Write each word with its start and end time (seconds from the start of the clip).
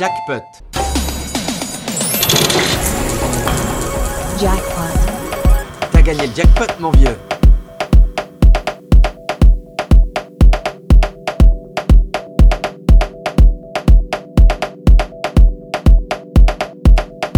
Jackpot. 0.00 0.42
Jackpot. 4.42 4.94
T'as 5.92 6.02
gagné 6.02 6.26
le 6.26 6.32
jackpot, 6.34 6.80
mon 6.80 6.90
vieux. 6.90 7.16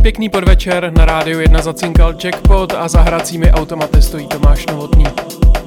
Pěkný 0.02 0.28
podvečer, 0.28 0.92
na 0.92 1.04
rádiu 1.04 1.40
1 1.40 1.62
zacinkal 1.62 2.14
Jackpot 2.24 2.72
a 2.74 2.88
za 2.88 3.00
hracími 3.00 3.52
automaty 3.52 4.02
stojí 4.02 4.26
Tomáš 4.26 4.66
Novotný. 4.66 5.04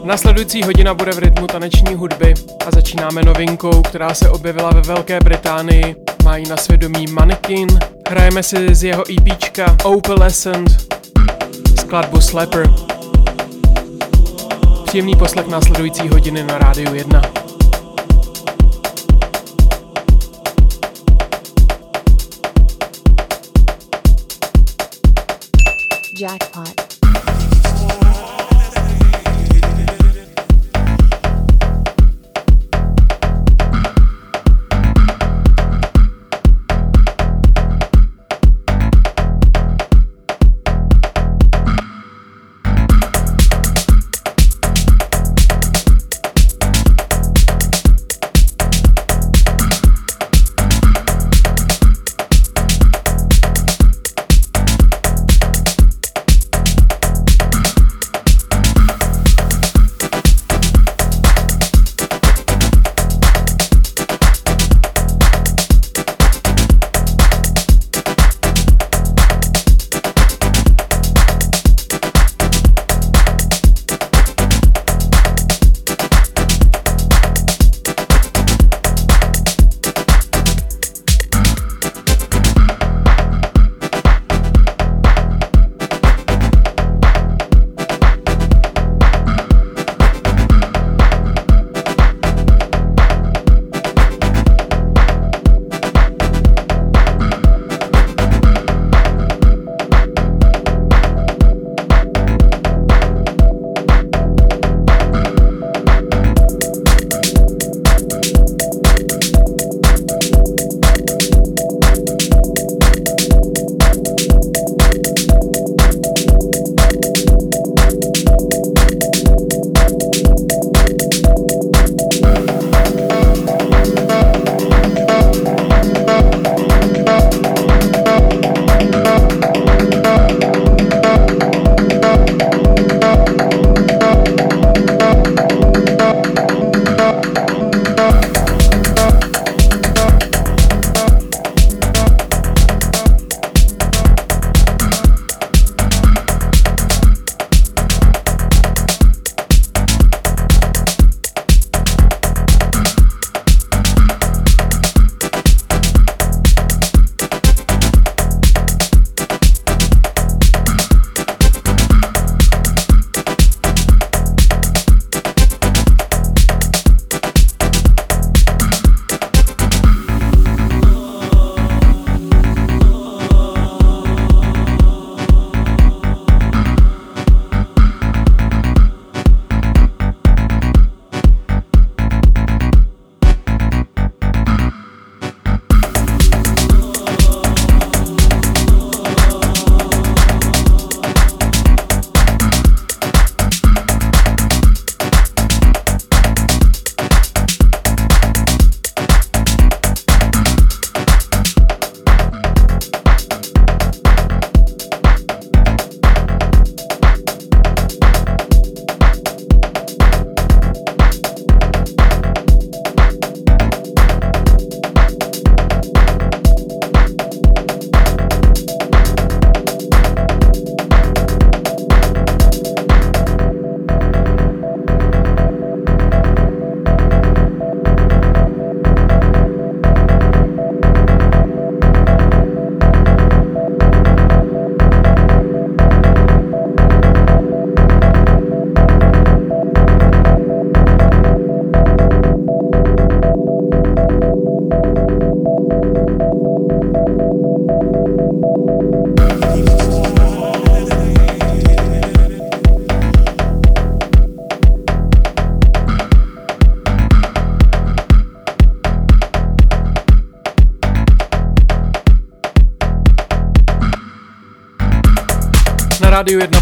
Nasledující 0.03 0.63
hodina 0.63 0.93
bude 0.93 1.11
v 1.11 1.19
rytmu 1.19 1.47
taneční 1.47 1.95
hudby 1.95 2.33
a 2.67 2.71
začínáme 2.71 3.21
novinkou, 3.21 3.81
která 3.81 4.13
se 4.13 4.29
objevila 4.29 4.69
ve 4.69 4.81
Velké 4.81 5.19
Británii. 5.19 6.08
Mají 6.29 6.49
na 6.49 6.57
svědomí 6.57 7.07
Mannequin. 7.07 7.79
Hrajeme 8.09 8.43
si 8.43 8.75
z 8.75 8.83
jeho 8.83 9.03
EPčka 9.11 9.77
Opalescent 9.83 10.95
skladbu 11.79 12.21
Slapper. 12.21 12.69
Příjemný 14.85 15.15
poslech 15.15 15.47
následující 15.47 16.07
hodiny 16.07 16.43
na 16.43 16.57
rádiu 16.57 16.93
1. 16.93 17.21
Jackpot. 26.19 26.88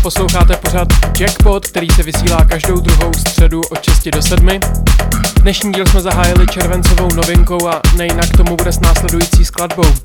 Posloucháte 0.08 0.58
pořád 0.58 0.88
Jackpot, 1.20 1.66
který 1.66 1.88
se 1.90 2.04
vysílá 2.04 2.46
každou 2.46 2.80
druhou 2.80 3.14
středu 3.14 3.62
od 3.62 3.84
6 3.84 4.08
do 4.08 4.22
7. 4.22 4.50
Dnešní 5.42 5.74
díl 5.74 5.86
jsme 5.86 6.02
zahájili 6.02 6.48
červencovou 6.48 7.16
novinkou 7.16 7.68
a 7.68 7.82
nejinak 7.98 8.38
tomu 8.38 8.56
bude 8.56 8.72
s 8.72 8.80
následující 8.80 9.46
skladbou. 9.46 9.96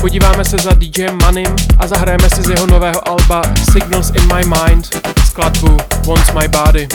Podíváme 0.00 0.44
se 0.44 0.56
za 0.58 0.72
DJ 0.72 1.06
Manim 1.22 1.56
a 1.78 1.86
zahrajeme 1.86 2.30
si 2.30 2.42
z 2.42 2.48
jeho 2.48 2.66
nového 2.66 3.08
alba 3.08 3.42
Signals 3.72 4.10
in 4.10 4.34
My 4.34 4.44
Mind 4.44 5.06
skladbu 5.26 5.76
wants 6.06 6.32
my 6.32 6.48
body. 6.48 6.88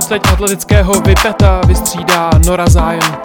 Teď 0.00 0.22
atletického 0.32 0.92
Vipeta 0.92 1.60
vystřídá 1.66 2.30
Nora 2.46 2.66
Zion. 2.66 3.21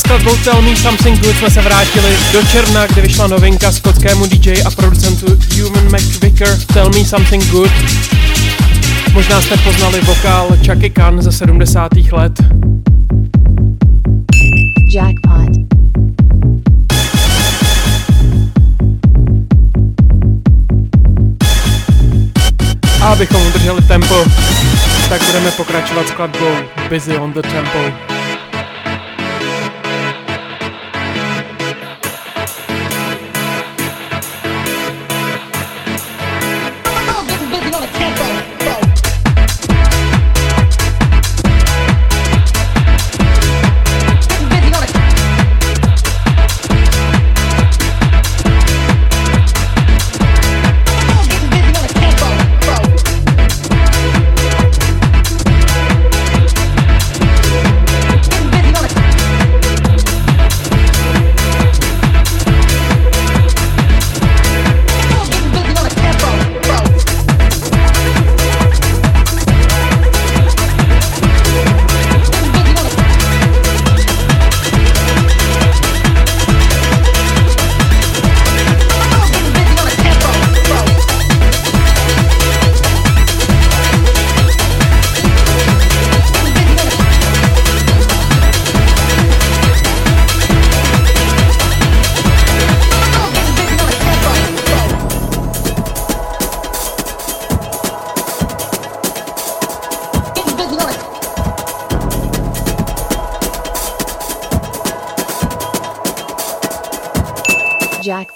Se 0.00 0.06
skladbou 0.06 0.36
Tell 0.44 0.62
Me 0.62 0.76
Something 0.76 1.20
Good 1.20 1.36
jsme 1.36 1.50
se 1.50 1.62
vrátili 1.62 2.16
do 2.32 2.42
června, 2.42 2.86
kde 2.86 3.02
vyšla 3.02 3.26
novinka 3.26 3.72
skotskému 3.72 4.26
DJ 4.26 4.62
a 4.64 4.70
producentu 4.70 5.26
Human 5.26 5.84
McVicker 5.84 6.58
Tell 6.74 6.90
Me 6.90 7.04
Something 7.04 7.50
Good. 7.50 7.70
Možná 9.12 9.40
jste 9.40 9.56
poznali 9.56 10.00
vokál 10.00 10.48
Chucky 10.66 10.90
Khan 10.90 11.22
ze 11.22 11.32
70. 11.32 11.92
let. 12.12 12.32
Jackpot. 14.94 15.80
A 23.02 23.06
abychom 23.06 23.46
udrželi 23.46 23.82
tempo, 23.82 24.24
tak 25.08 25.22
budeme 25.26 25.50
pokračovat 25.50 26.08
skladbou 26.08 26.54
Busy 26.88 27.18
on 27.18 27.32
the 27.32 27.42
Tempo. 27.42 28.09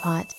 Jackpot. 0.04 0.34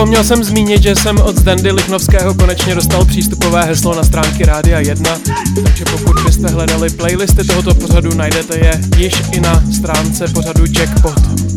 Zapomněl 0.00 0.24
jsem 0.24 0.44
zmínit, 0.44 0.82
že 0.82 0.96
jsem 0.96 1.18
od 1.18 1.38
Zdendy 1.38 1.72
Lichnovského 1.72 2.34
konečně 2.34 2.74
dostal 2.74 3.04
přístupové 3.04 3.64
heslo 3.64 3.94
na 3.94 4.04
stránky 4.04 4.44
Rádia 4.44 4.80
1, 4.80 5.18
takže 5.64 5.84
pokud 5.84 6.22
byste 6.24 6.48
hledali 6.48 6.90
playlisty 6.90 7.44
tohoto 7.44 7.74
pořadu, 7.74 8.14
najdete 8.14 8.58
je 8.58 8.80
již 8.96 9.14
i 9.32 9.40
na 9.40 9.62
stránce 9.72 10.28
pořadu 10.28 10.64
Jackpot. 10.78 11.49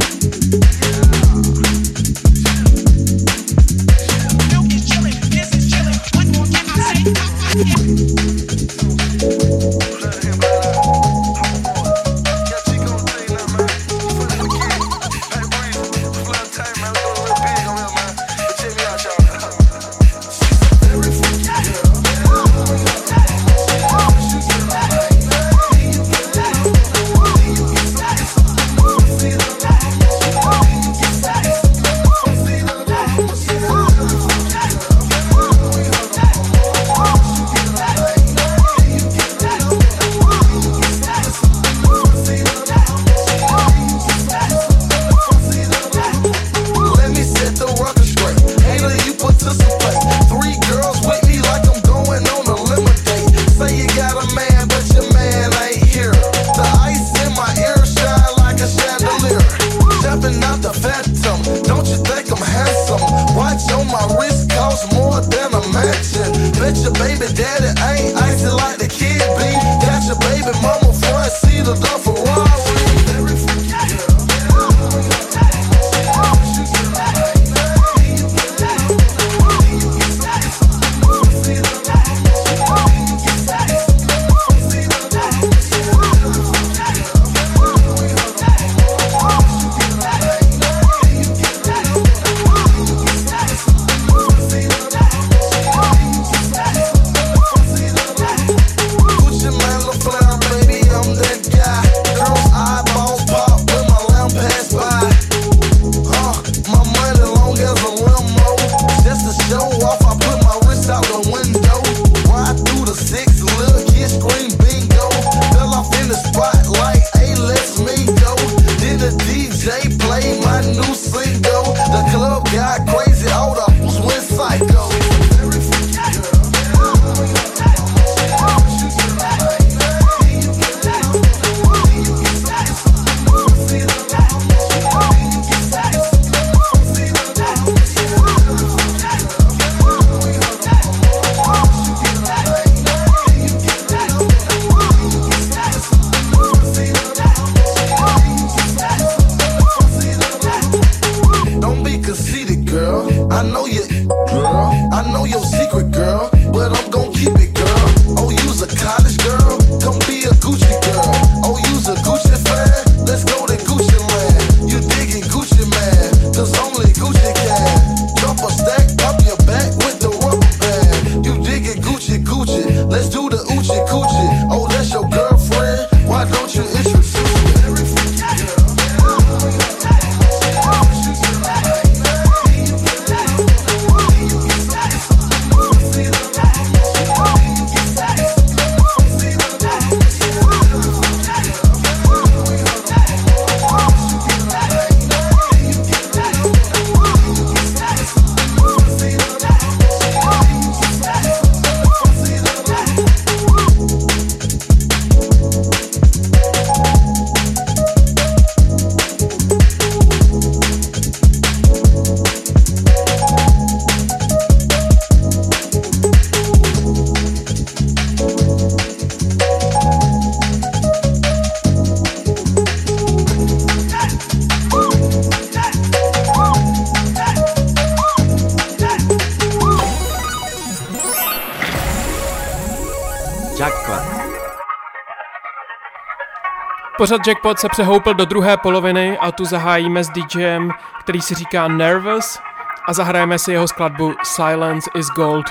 Pořad 237.03 237.27
Jackpot 237.27 237.59
se 237.59 237.69
přehoupil 237.69 238.13
do 238.13 238.25
druhé 238.25 238.57
poloviny 238.57 239.17
a 239.17 239.31
tu 239.31 239.45
zahájíme 239.45 240.03
s 240.03 240.09
DJem, 240.09 240.71
který 240.99 241.21
si 241.21 241.35
říká 241.35 241.67
Nervous 241.67 242.39
a 242.85 242.93
zahrajeme 242.93 243.39
si 243.39 243.51
jeho 243.51 243.67
skladbu 243.67 244.13
Silence 244.23 244.89
is 244.95 245.07
Gold. 245.07 245.45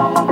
Bye. 0.00 0.29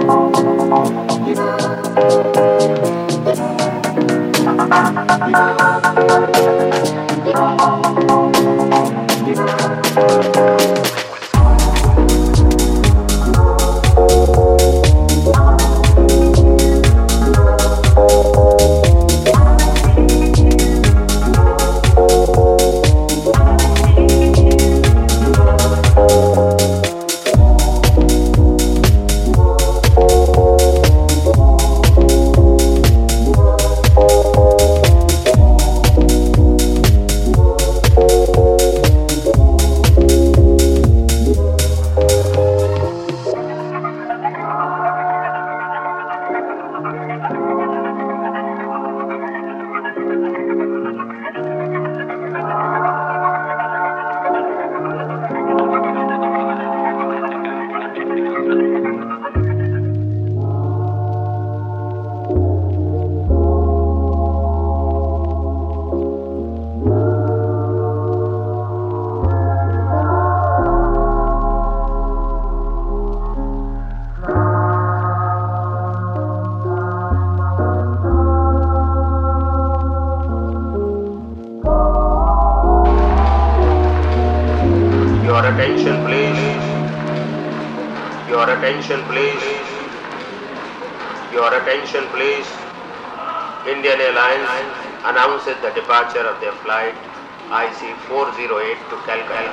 IC408 98.09 98.89
to 98.89 98.97
Calcutta. 99.05 99.53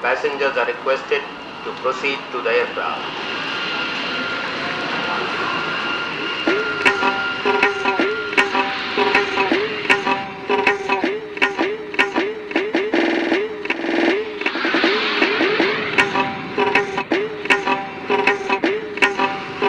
Passengers 0.00 0.56
are 0.56 0.66
requested 0.66 1.22
to 1.64 1.72
proceed 1.82 2.18
to 2.32 2.40
the 2.40 2.50
aircraft. 2.50 3.02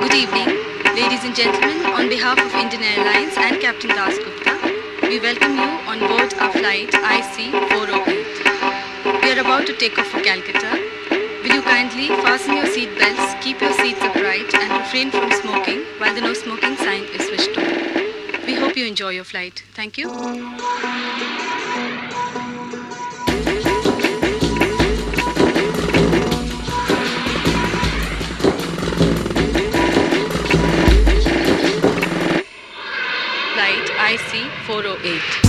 Good 0.02 0.14
evening, 0.14 0.48
ladies 0.96 1.24
and 1.26 1.36
gentlemen. 1.36 1.86
On 1.88 2.08
behalf 2.08 2.40
of 2.40 2.54
Indian 2.56 2.84
Airlines 2.84 3.36
and 3.38 3.60
Captain 3.60 3.90
Das 3.90 4.18
Gupta, 4.20 4.58
we 5.02 5.20
welcome 5.20 5.56
you 5.56 5.70
on 5.88 6.00
board 6.00 6.34
our 6.36 6.52
flight 6.52 6.92
IC408. 6.92 7.27
To 9.68 9.76
take 9.76 10.00
off 10.00 10.08
for 10.08 10.22
Calcutta. 10.22 10.80
Will 11.44 11.54
you 11.54 11.62
kindly 11.62 12.08
fasten 12.08 12.56
your 12.56 12.68
seat 12.68 12.98
belts, 12.98 13.36
keep 13.44 13.60
your 13.60 13.74
seats 13.74 14.00
upright, 14.02 14.56
and 14.56 14.72
refrain 14.80 15.12
from 15.12 15.30
smoking 15.30 15.84
while 15.98 16.16
the 16.16 16.22
no 16.22 16.34
smoking 16.34 16.78
sign 16.78 17.04
is 17.04 17.28
switched 17.28 17.58
on? 17.58 17.66
We 18.46 18.54
hope 18.56 18.78
you 18.78 18.86
enjoy 18.86 19.10
your 19.10 19.26
flight. 19.26 19.64
Thank 19.74 19.98
you. 19.98 20.08
Flight 33.54 33.88
IC408. 34.16 35.47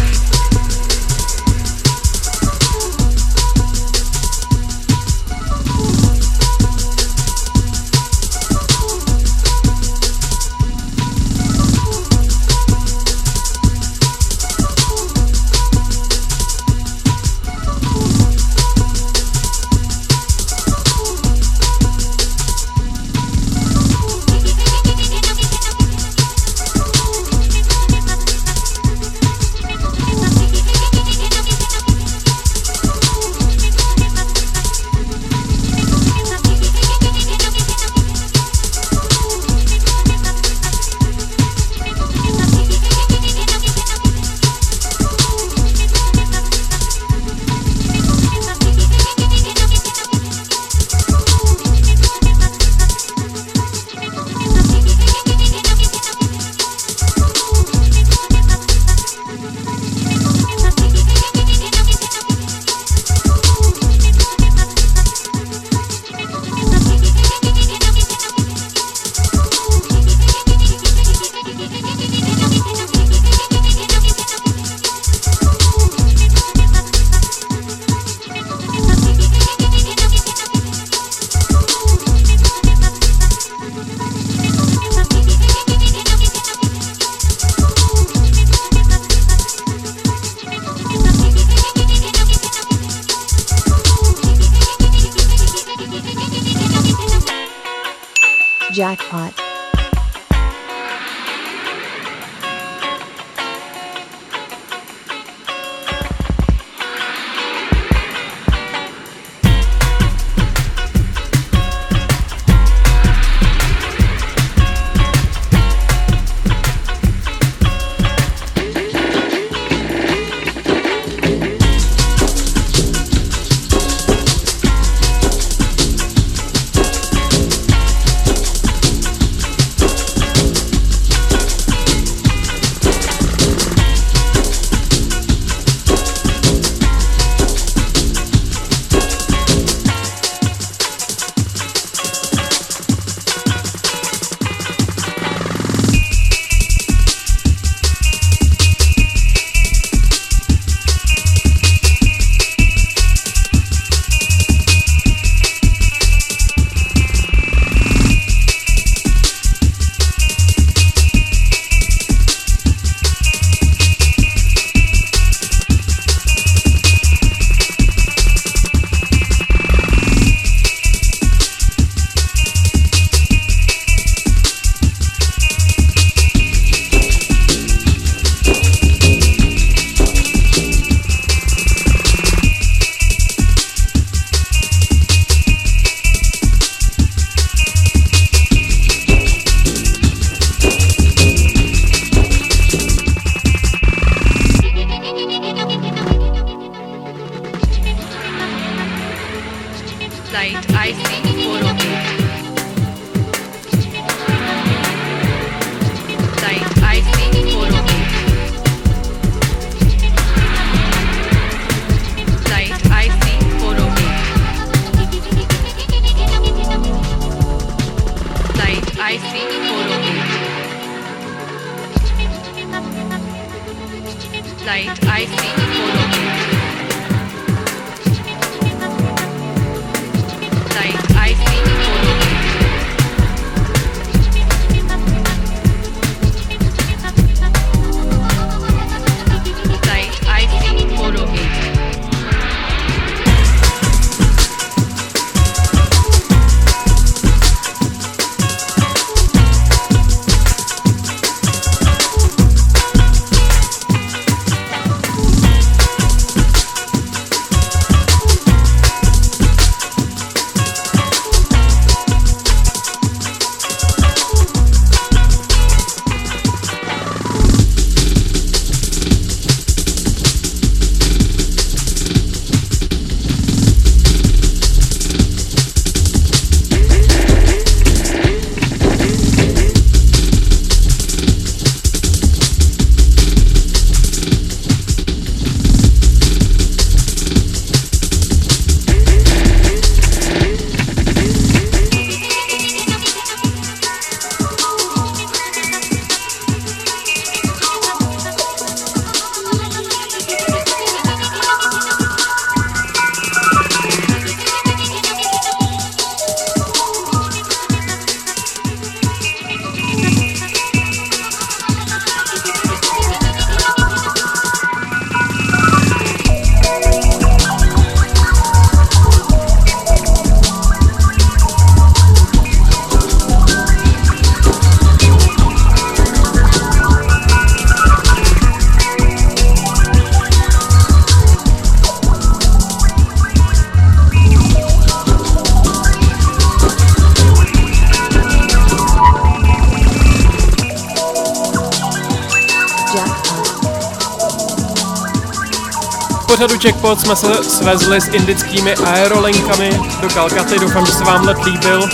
Jackpot 346.89 347.07
jsme 347.07 347.17
se 347.17 347.45
svezli 347.45 348.01
s 348.01 348.09
indickými 348.09 348.75
aerolinkami 348.75 349.71
do 350.01 350.09
Kalkaty, 350.09 350.59
doufám, 350.59 350.87
že 350.87 350.93
se 350.93 351.05
vám 351.05 351.27
let 351.27 351.45
líbil. 351.45 351.89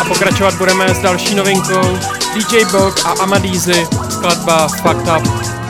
A 0.00 0.04
pokračovat 0.04 0.54
budeme 0.54 0.94
s 0.94 0.98
další 0.98 1.34
novinkou. 1.34 1.98
DJ 2.34 2.64
Bog 2.64 3.00
a 3.04 3.22
Amadizi, 3.22 3.86
skladba 4.10 4.68
Fucked 4.68 5.08
Up. 5.08 5.63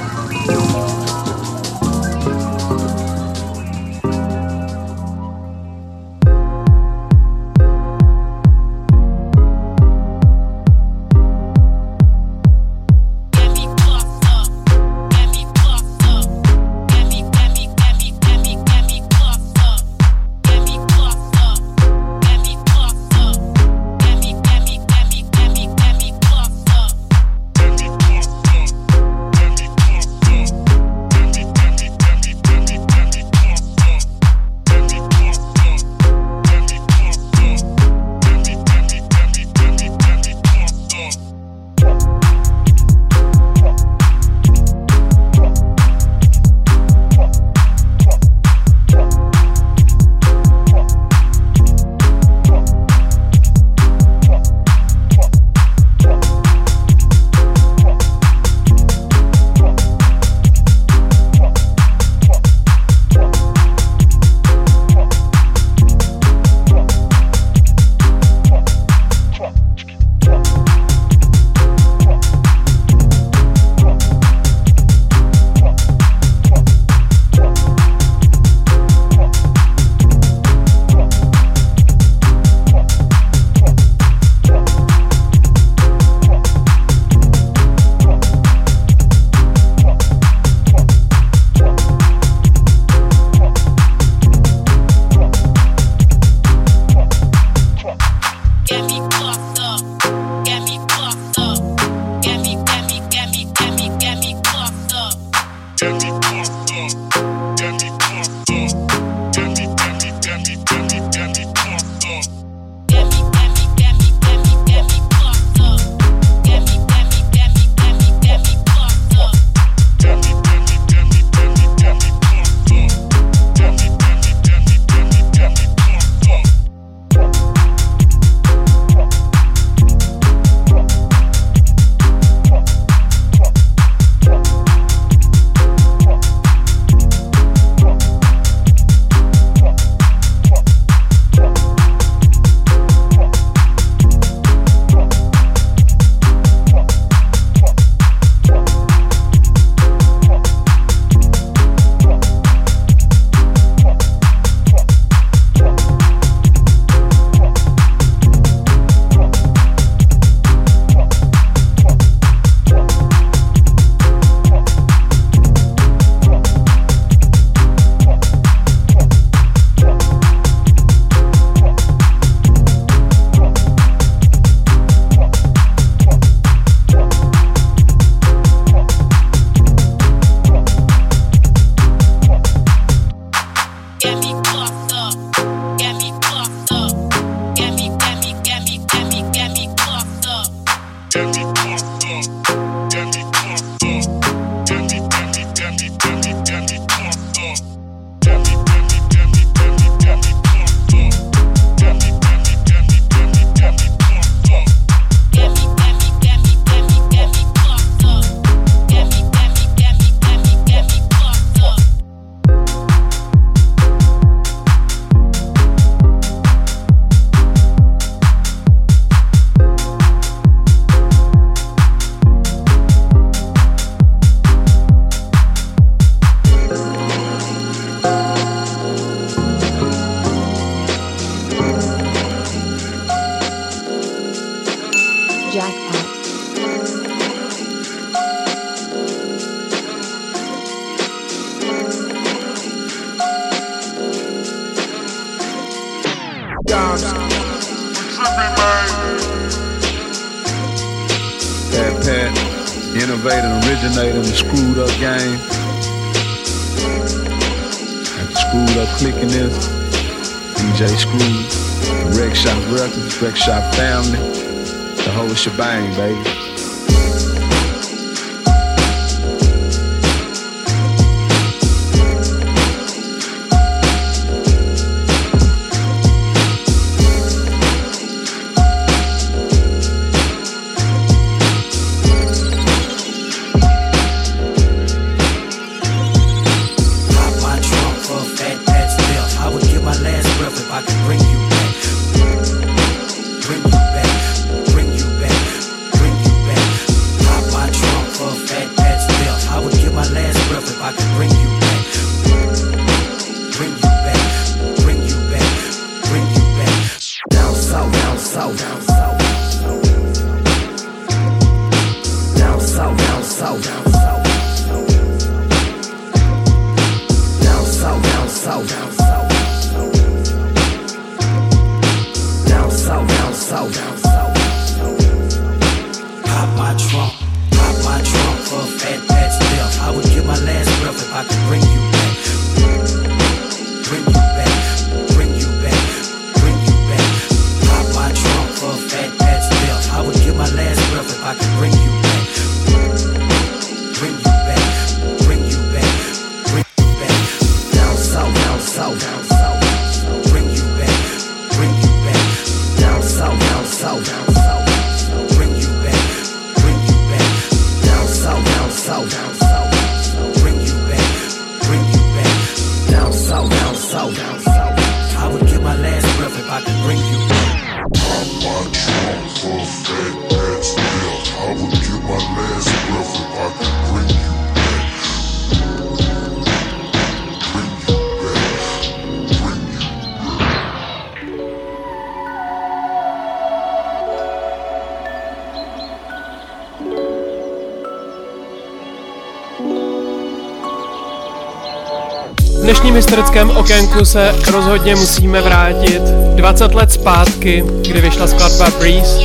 Dnešním 392.62 392.94
historickém 392.94 393.50
okénku 393.50 394.05
se 394.05 394.34
rozhodně 394.52 394.94
musíme 394.96 395.42
vrátit 395.42 396.02
20 396.34 396.74
let 396.74 396.92
zpátky, 396.92 397.64
kdy 397.88 398.00
vyšla 398.00 398.26
skladba 398.26 398.70
Breeze. 398.78 399.18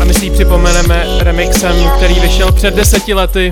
A 0.00 0.04
my 0.04 0.14
si 0.14 0.24
ji 0.24 0.30
připomeneme 0.30 1.06
remixem, 1.18 1.90
který 1.96 2.14
vyšel 2.14 2.52
před 2.52 2.74
deseti 2.74 3.14
lety 3.14 3.50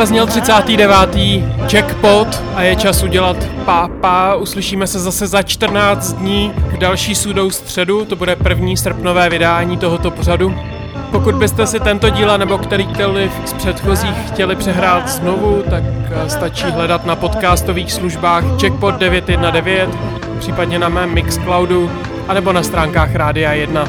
takhle 0.00 0.08
zněl 0.08 0.26
39. 0.26 1.16
jackpot 1.72 2.42
a 2.54 2.62
je 2.62 2.76
čas 2.76 3.02
udělat 3.02 3.36
pápa. 3.64 4.34
Uslyšíme 4.34 4.86
se 4.86 4.98
zase 4.98 5.26
za 5.26 5.42
14 5.42 6.12
dní 6.12 6.52
k 6.72 6.78
další 6.78 7.14
sudou 7.14 7.50
středu, 7.50 8.04
to 8.04 8.16
bude 8.16 8.36
první 8.36 8.76
srpnové 8.76 9.30
vydání 9.30 9.76
tohoto 9.76 10.10
pořadu. 10.10 10.54
Pokud 11.10 11.34
byste 11.34 11.66
si 11.66 11.80
tento 11.80 12.10
díl 12.10 12.38
nebo 12.38 12.58
kterýkoliv 12.58 13.32
z 13.44 13.52
předchozích 13.52 14.16
chtěli 14.28 14.56
přehrát 14.56 15.08
znovu, 15.08 15.62
tak 15.70 15.82
eh, 15.84 16.30
stačí 16.30 16.64
hledat 16.64 17.06
na 17.06 17.16
podcastových 17.16 17.92
službách 17.92 18.44
Checkpot 18.60 18.94
919, 18.94 19.96
případně 20.38 20.78
na 20.78 20.88
mém 20.88 21.14
Mixcloudu, 21.14 21.90
anebo 22.28 22.52
na 22.52 22.62
stránkách 22.62 23.14
Rádia 23.14 23.52
1. 23.52 23.88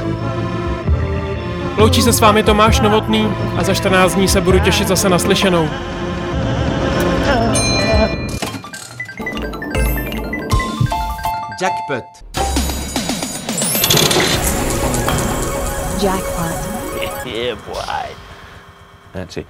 Loučí 1.77 2.01
se 2.01 2.13
s 2.13 2.19
vámi 2.19 2.43
Tomáš 2.43 2.79
Novotný 2.79 3.29
a 3.57 3.63
za 3.63 3.73
14 3.73 4.15
dní 4.15 4.27
se 4.27 4.41
budu 4.41 4.59
těšit 4.59 4.87
zase 4.87 5.09
naslyšenou. 5.09 5.69
Jackpot. 11.61 12.23
Jackpot. 16.01 17.27
yeah, 17.27 17.53
boy. 17.53 18.15
That's 19.13 19.37
it. 19.37 19.45